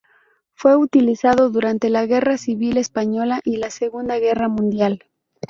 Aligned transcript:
Fue 0.55 0.75
utilizado 0.75 1.51
durante 1.51 1.91
la 1.91 2.07
Guerra 2.07 2.39
Civil 2.39 2.77
Española 2.77 3.39
y 3.43 3.57
la 3.57 3.69
Segunda 3.69 4.17
Guerra 4.17 4.49
Mundial. 4.49 5.03